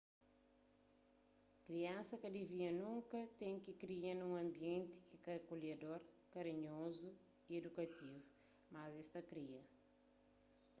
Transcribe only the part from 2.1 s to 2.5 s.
ka